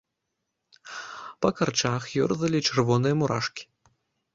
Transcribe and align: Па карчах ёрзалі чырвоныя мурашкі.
Па 1.41 1.49
карчах 1.61 2.03
ёрзалі 2.25 2.67
чырвоныя 2.67 3.15
мурашкі. 3.25 3.73